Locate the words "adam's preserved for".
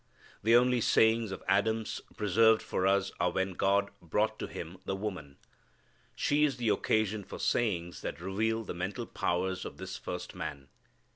1.47-2.87